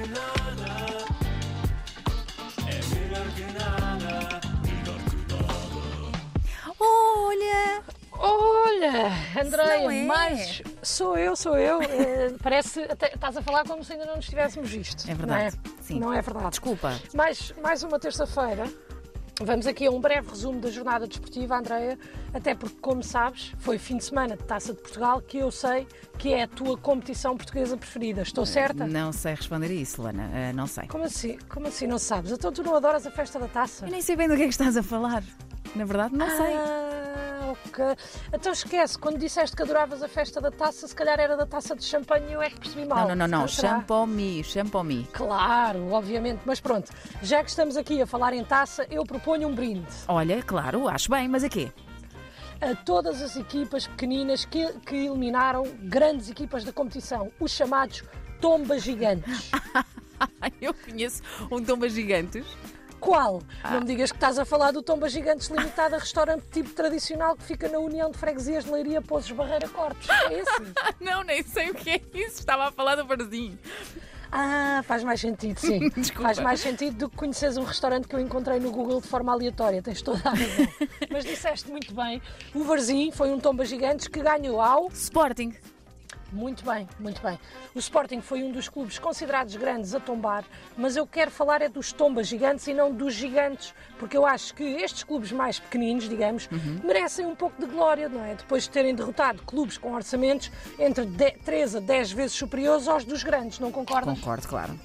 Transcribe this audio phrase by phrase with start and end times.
[0.00, 1.04] que nada.
[2.66, 4.40] É melhor que nada.
[4.64, 6.74] Melhor que nada.
[6.78, 7.82] Olha!
[8.12, 10.04] Olha, Andréia, não é.
[10.04, 11.80] mais sou eu, sou eu.
[11.90, 15.10] Eh, parece até estás a falar como se ainda não nos tivéssemos visto.
[15.10, 16.00] É verdade, Não é, sim.
[16.00, 16.50] Não é verdade.
[16.50, 16.98] Desculpa.
[17.14, 18.64] Mais, mais uma terça-feira.
[19.42, 21.98] Vamos aqui a um breve resumo da jornada desportiva, Andreia,
[22.34, 25.88] até porque, como sabes, foi fim de semana de Taça de Portugal, que eu sei
[26.18, 28.20] que é a tua competição portuguesa preferida.
[28.20, 28.86] Estou certa?
[28.86, 30.30] Não sei responder a isso, Lana.
[30.34, 30.86] Ah, não sei.
[30.88, 31.38] Como assim?
[31.48, 32.32] Como assim não sabes?
[32.32, 33.86] Então tu não adoras a festa da taça?
[33.86, 35.24] Eu nem sei bem do que é que estás a falar.
[35.74, 36.99] Na verdade, não sei.
[37.50, 37.84] Ok.
[38.32, 41.74] Então esquece, quando disseste que adoravas a festa da taça, se calhar era da taça
[41.74, 43.08] de champanhe e eu é que percebi mal.
[43.08, 43.48] Não, não, não, não.
[43.48, 45.08] Champomi, champomi.
[45.12, 46.90] Claro, obviamente, mas pronto,
[47.22, 51.10] já que estamos aqui a falar em taça, eu proponho um brinde Olha, claro, acho
[51.10, 51.72] bem, mas a quê?
[52.60, 58.04] a todas as equipas pequeninas que, que eliminaram grandes equipas da competição, os chamados
[58.40, 59.50] tombas gigantes.
[60.60, 62.44] Eu conheço um tomba gigantes.
[63.00, 63.42] Qual?
[63.64, 63.72] Ah.
[63.72, 67.42] Não me digas que estás a falar do Tomba Gigantes Limitada, restaurante tipo tradicional que
[67.44, 70.08] fica na União de Freguesias de Leiria, Pozos Barreira Cortes.
[70.08, 70.72] É esse?
[71.00, 72.40] Não, nem sei o que é isso.
[72.40, 73.58] Estava a falar do barzinho.
[74.32, 75.88] Ah, faz mais sentido, sim.
[75.96, 76.28] Desculpa.
[76.28, 79.32] Faz mais sentido do que conheceres um restaurante que eu encontrei no Google de forma
[79.32, 79.82] aleatória.
[79.82, 80.68] Tens toda a razão.
[81.10, 82.22] Mas disseste muito bem.
[82.54, 84.88] O Varzim foi um tomba gigantes que ganhou ao.
[84.88, 85.54] Sporting.
[86.32, 87.38] Muito bem, muito bem.
[87.74, 90.44] O Sporting foi um dos clubes considerados grandes a tombar,
[90.76, 94.54] mas eu quero falar é dos tombas gigantes e não dos gigantes, porque eu acho
[94.54, 96.48] que estes clubes mais pequeninos, digamos,
[96.84, 98.34] merecem um pouco de glória, não é?
[98.34, 101.04] Depois de terem derrotado clubes com orçamentos entre
[101.44, 104.18] 3 a 10 vezes superiores aos dos grandes, não concordas?
[104.18, 104.78] Concordo, claro.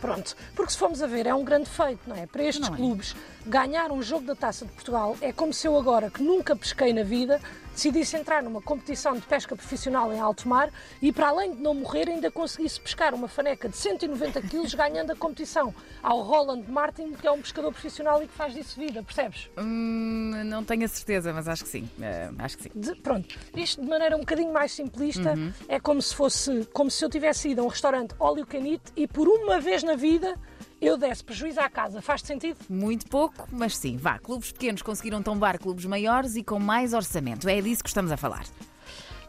[0.00, 2.26] Pronto, porque se formos a ver, é um grande feito, não é?
[2.26, 2.78] Para estes Não é.
[2.78, 3.14] clubes,
[3.46, 6.94] ganhar um jogo da Taça de Portugal é como se eu agora, que nunca pesquei
[6.94, 7.38] na vida,
[7.80, 11.72] decidisse entrar numa competição de pesca profissional em alto mar e, para além de não
[11.72, 17.12] morrer, ainda conseguisse pescar uma faneca de 190 quilos ganhando a competição ao Roland Martin,
[17.14, 19.48] que é um pescador profissional e que faz disso vida, percebes?
[19.56, 21.88] Hum, não tenho a certeza, mas acho que sim.
[22.02, 22.70] Ah, acho que sim.
[22.74, 25.50] De- pronto, isto de maneira um bocadinho mais simplista, Uhum.
[25.66, 28.58] é como se fosse, como se eu tivesse ido a um restaurante all you can
[28.66, 30.36] eat e por uma vez na vida
[30.80, 32.00] eu desse prejuízo à casa.
[32.00, 32.58] Faz-te sentido?
[32.68, 33.96] Muito pouco, mas sim.
[33.96, 37.48] Vá, clubes pequenos conseguiram tombar clubes maiores e com mais orçamento.
[37.48, 38.44] É disso que estamos a falar.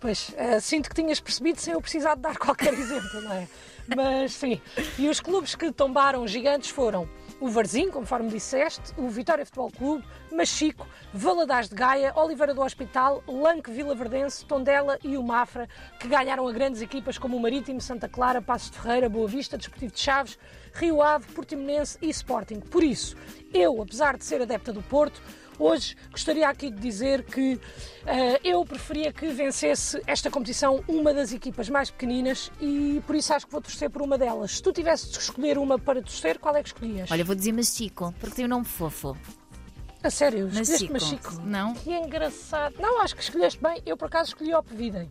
[0.00, 3.48] Pois, eh, sinto que tinhas percebido sem eu precisar de dar qualquer exemplo, não é?
[3.96, 4.60] Mas sim.
[4.98, 7.08] E os clubes que tombaram gigantes foram
[7.40, 13.22] o Varzim, conforme disseste, o Vitória Futebol Clube, Machico, Valadares de Gaia, Oliveira do Hospital,
[13.26, 15.68] Lanque Vila Verdense, Tondela e o Mafra,
[16.00, 19.56] que ganharam a grandes equipas como o Marítimo, Santa Clara, Passos de Ferreira, Boa Vista,
[19.56, 20.38] Desportivo de Chaves,
[20.74, 22.60] Rio Ave, Portimonense e Sporting.
[22.60, 23.16] Por isso,
[23.54, 25.22] eu, apesar de ser adepta do Porto,
[25.58, 27.60] Hoje gostaria aqui de dizer que
[28.06, 33.32] eh, eu preferia que vencesse esta competição uma das equipas mais pequeninas e por isso
[33.34, 34.52] acho que vou torcer por uma delas.
[34.56, 37.10] Se tu tivesses de escolher uma para torcer, qual é que escolhias?
[37.10, 39.16] Olha, vou dizer Machico, porque tem um nome fofo.
[40.02, 41.40] a sério, escolheste Machico.
[41.42, 41.74] Não?
[41.74, 42.74] Que engraçado.
[42.78, 43.82] Não, acho que escolheste bem.
[43.84, 45.10] Eu por acaso escolhi Opvidem.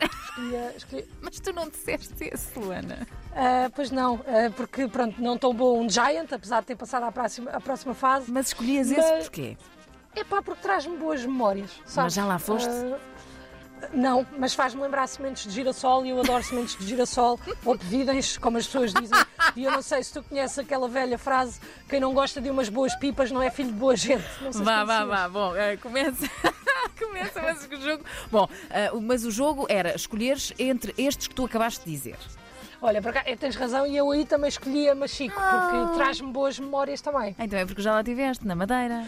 [0.00, 1.08] Escolhi, escolhi...
[1.20, 3.06] Mas tu não disseste esse, Luana.
[3.34, 7.12] Ah, pois não, ah, porque pronto, não tombou um Giant, apesar de ter passado à
[7.12, 8.30] próxima, à próxima fase.
[8.30, 9.56] Mas escolhias esse Mas- porquê?
[10.14, 11.70] É pá, porque traz-me boas memórias.
[11.86, 12.14] sabes?
[12.14, 12.68] já lá foste?
[12.68, 12.98] Ah,
[13.92, 18.36] não, mas faz-me lembrar sementes de girassol e eu adoro sementes de girassol, ou pevidens,
[18.38, 19.18] como as pessoas dizem.
[19.56, 22.68] E eu não sei se tu conheces aquela velha frase: quem não gosta de umas
[22.68, 24.24] boas pipas não é filho de boa gente.
[24.40, 25.28] Não sei se Vá, vá, vá.
[25.28, 26.28] Bom, eh, começa.
[26.98, 28.04] começa mas o jogo.
[28.30, 32.16] Bom, eh, mas o jogo era escolheres entre estes que tu acabaste de dizer.
[32.80, 36.32] Olha, por cá, eh, tens razão, e eu aí também escolhi a Machico, porque traz-me
[36.32, 37.34] boas memórias também.
[37.38, 39.06] Então é porque já lá tiveste, na Madeira.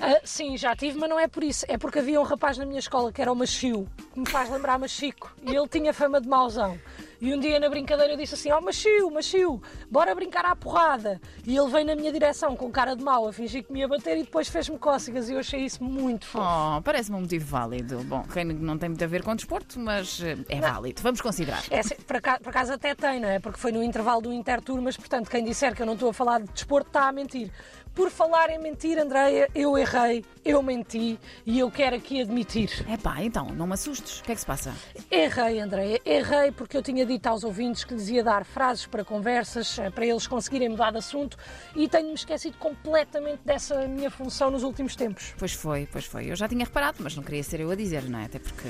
[0.00, 1.64] Ah, sim, já tive, mas não é por isso.
[1.68, 4.50] É porque havia um rapaz na minha escola que era o Machiu, que me faz
[4.50, 5.34] lembrar Machico.
[5.42, 6.78] E ele tinha fama de mauzão.
[7.20, 10.56] E um dia na brincadeira eu disse assim: Ó oh, Machiu, Machiu, bora brincar à
[10.56, 11.20] porrada.
[11.46, 13.88] E ele veio na minha direção com cara de mau a fingir que me ia
[13.88, 15.28] bater e depois fez-me cócegas.
[15.28, 16.46] E eu achei isso muito fofo.
[16.46, 18.02] Oh, parece-me um motivo válido.
[18.04, 21.02] Bom, que não tem muito a ver com desporto, mas eh, é válido.
[21.02, 21.62] Vamos considerar.
[21.70, 23.38] É, por, acaso, por acaso até tem, não é?
[23.38, 26.40] Porque foi no intervalo do Interturmas, portanto, quem disser que eu não estou a falar
[26.40, 27.50] de desporto está a mentir.
[27.94, 32.70] Por falar em mentir, Andreia, eu errei, eu menti e eu quero aqui admitir.
[32.88, 34.20] É pá, então, não me assustes.
[34.20, 34.72] O que é que se passa?
[35.10, 39.04] Errei, Andreia, errei porque eu tinha dito aos ouvintes que lhes ia dar frases para
[39.04, 41.36] conversas, eh, para eles conseguirem mudar de assunto
[41.74, 45.34] e tenho-me esquecido completamente dessa minha função nos últimos tempos.
[45.36, 46.30] Pois foi, pois foi.
[46.30, 48.26] Eu já tinha reparado, mas não queria ser eu a dizer, não é?
[48.26, 48.68] Até porque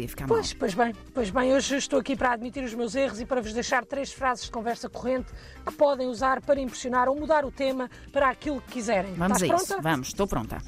[0.00, 3.20] podia ficar Pois, pois bem, pois bem, hoje estou aqui para admitir os meus erros
[3.20, 5.30] e para vos deixar três frases de conversa corrente
[5.66, 9.12] que podem usar para impressionar ou mudar o tema para aquilo que quiserem.
[9.12, 9.28] mal.
[9.28, 9.66] Vamos Estás a isso.
[9.66, 9.82] pronta?
[9.82, 10.58] Vamos, estou pronta.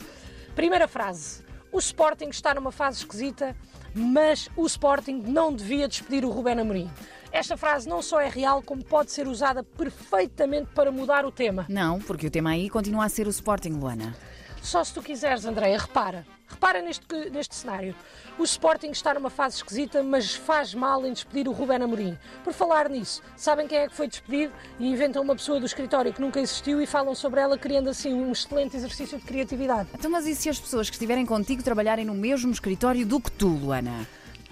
[0.54, 1.42] Primeira frase.
[1.70, 3.56] O Sporting está numa fase esquisita,
[3.94, 6.90] mas o Sporting não devia despedir o Rubén Amorim.
[7.32, 11.64] esta frase não só é real, como pode ser usada perfeitamente para mudar o tema.
[11.70, 14.14] Não, porque o tema aí continua a ser o Sporting, Luana.
[14.62, 16.24] Só se tu quiseres, Andréia, repara.
[16.48, 17.94] Repara neste, neste cenário.
[18.38, 22.16] O Sporting está numa fase esquisita, mas faz mal em despedir o Ruben Amorim.
[22.44, 24.52] Por falar nisso, sabem quem é que foi despedido?
[24.78, 28.14] E inventam uma pessoa do escritório que nunca existiu e falam sobre ela, criando assim
[28.14, 29.88] um excelente exercício de criatividade.
[29.94, 33.32] Então, mas e se as pessoas que estiverem contigo trabalharem no mesmo escritório do que
[33.32, 34.06] tu, Luana?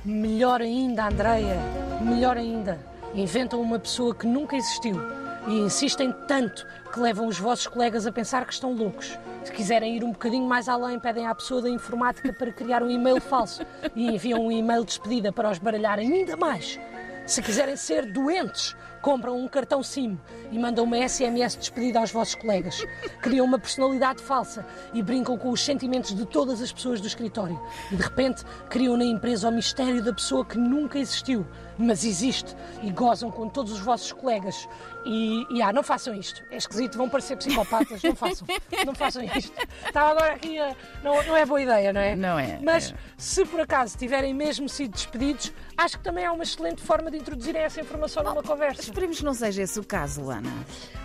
[0.05, 1.57] Melhor ainda, Andreia,
[2.03, 2.85] melhor ainda.
[3.15, 8.13] Inventam uma pessoa que nunca existiu e insistem tanto que levam os vossos colegas a
[8.13, 9.19] pensar que estão loucos.
[9.45, 12.91] Se quiserem ir um bocadinho mais além, pedem à pessoa da informática para criar um
[12.91, 13.63] e-mail falso
[13.95, 16.79] e enviam um e-mail de despedida para os baralharem ainda mais.
[17.27, 20.19] Se quiserem ser doentes, compram um cartão SIM
[20.51, 22.85] e mandam uma SMS de despedida aos vossos colegas.
[23.21, 27.61] Criam uma personalidade falsa e brincam com os sentimentos de todas as pessoas do escritório.
[27.91, 31.47] E de repente criam na empresa o mistério da pessoa que nunca existiu,
[31.79, 34.69] mas existe e gozam com todos os vossos colegas.
[35.05, 36.43] E, e ah, não façam isto.
[36.51, 38.03] É esquisito, vão parecer psicopatas.
[38.03, 38.47] Não façam.
[38.85, 39.53] Não façam isto.
[39.87, 40.75] Estava agora aqui a.
[41.03, 42.17] Não, não é boa ideia, não é?
[42.17, 42.95] Não é, Mas é.
[43.17, 47.17] se por acaso tiverem mesmo sido despedidos, acho que também é uma excelente forma de
[47.17, 48.90] introduzirem essa informação numa conversa.
[48.91, 50.51] Esperemos que não seja esse o caso, Luana.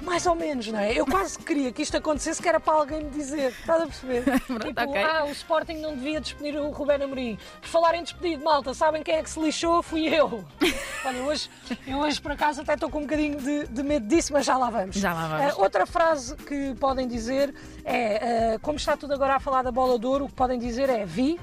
[0.01, 0.93] Mais ou menos, não é?
[0.93, 3.51] Eu quase queria que isto acontecesse, que era para alguém me dizer.
[3.51, 4.23] Estás a perceber?
[4.45, 5.03] Pronto, tipo, ok.
[5.03, 7.37] ah, o Sporting não devia despedir o Ruben Amorim.
[7.61, 9.83] Por falar em despedido, malta, sabem quem é que se lixou?
[9.83, 10.43] Fui eu.
[11.05, 11.49] Olha, hoje,
[11.85, 14.57] eu hoje por acaso até estou com um bocadinho de, de medo disso, mas já
[14.57, 14.95] lá vamos.
[14.95, 15.53] Já lá vamos.
[15.53, 17.53] Ah, outra frase que podem dizer
[17.83, 20.57] é, ah, como está tudo agora a falar da bola de ouro, o que podem
[20.57, 21.39] dizer é vi,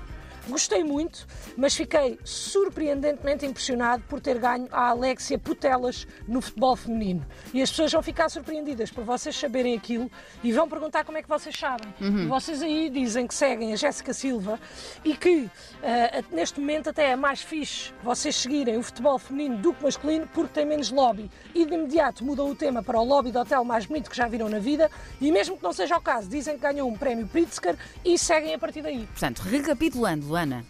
[0.49, 7.25] Gostei muito, mas fiquei surpreendentemente impressionado por ter ganho a Alexia Putelas no futebol feminino.
[7.55, 10.11] E as pessoas vão ficar surpreendidas por vocês saberem aquilo
[10.43, 11.93] e vão perguntar como é que vocês sabem.
[12.25, 14.59] E vocês aí dizem que seguem a Jéssica Silva
[15.05, 15.49] e que
[15.83, 20.29] ah, neste momento até é mais fixe vocês seguirem o futebol feminino do que masculino
[20.33, 21.31] porque tem menos lobby.
[21.55, 24.27] E de imediato mudam o tema para o lobby do hotel mais bonito que já
[24.27, 24.91] viram na vida
[25.21, 28.55] e mesmo que não seja o caso, dizem que ganham um prémio Pritzker e seguem
[28.55, 29.07] a partir daí.
[29.07, 30.65] Portanto, recapitulando, Luana.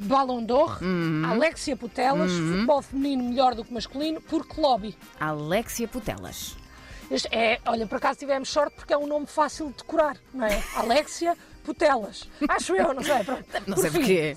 [0.00, 1.24] Ballon d'Or, Uhum.
[1.26, 4.96] Alexia Putelas, futebol feminino melhor do que masculino, porque lobby.
[5.20, 6.56] Alexia Putelas.
[7.10, 10.46] Este é, olha, por acaso tivemos sorte porque é um nome fácil de decorar, não
[10.46, 10.62] é?
[10.76, 12.28] Alexia Putelas.
[12.48, 13.24] Acho eu, não sei.
[13.24, 13.44] Pronto.
[13.66, 13.98] Não Por sei fim.
[13.98, 14.36] porquê.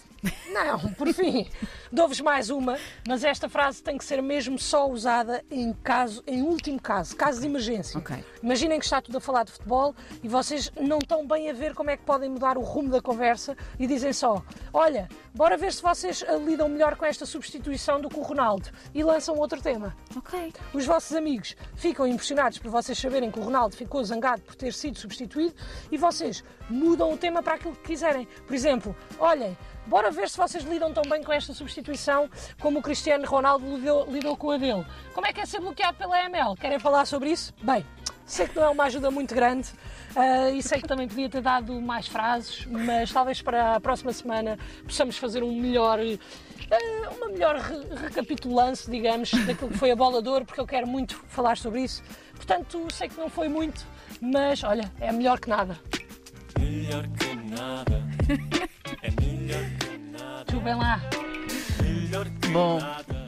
[0.53, 1.47] Não, por fim,
[1.91, 2.77] dou-vos mais uma,
[3.07, 7.41] mas esta frase tem que ser mesmo só usada em caso, em último caso, caso
[7.41, 7.97] de emergência.
[7.97, 8.23] Ok.
[8.43, 11.73] Imaginem que está tudo a falar de futebol e vocês não estão bem a ver
[11.73, 15.73] como é que podem mudar o rumo da conversa e dizem só: Olha, bora ver
[15.73, 19.61] se vocês ah, lidam melhor com esta substituição do que o Ronaldo e lançam outro
[19.61, 19.95] tema.
[20.15, 20.53] Ok.
[20.73, 24.73] Os vossos amigos ficam impressionados por vocês saberem que o Ronaldo ficou zangado por ter
[24.73, 25.55] sido substituído
[25.91, 28.27] e vocês mudam o tema para aquilo que quiserem.
[28.45, 29.57] Por exemplo, olhem,
[29.87, 32.29] bora ver se vocês lidam tão bem com esta substituição
[32.59, 34.85] como o Cristiano Ronaldo lidou, lidou com a dele.
[35.13, 36.55] Como é que é ser bloqueado pela ML?
[36.55, 37.53] Querem falar sobre isso?
[37.61, 37.85] Bem,
[38.25, 39.69] sei que não é uma ajuda muito grande
[40.15, 44.13] ah, e sei que também podia ter dado mais frases, mas talvez para a próxima
[44.13, 45.99] semana possamos fazer um melhor.
[45.99, 50.67] ah, uma melhor re- recapitulance, digamos, daquilo que foi a bola de ouro, porque eu
[50.67, 52.03] quero muito falar sobre isso.
[52.35, 53.85] Portanto, sei que não foi muito,
[54.19, 55.77] mas olha, é melhor que nada.
[56.59, 58.01] Melhor que nada.
[60.51, 60.99] Desculpem lá.
[62.51, 63.20] Bom.